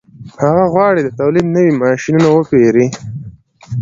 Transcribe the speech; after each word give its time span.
هغه 0.43 0.63
غواړي 0.73 1.01
د 1.03 1.09
تولید 1.19 1.45
نوي 1.55 1.71
ماشینونه 1.83 2.27
وپېري 2.31 2.87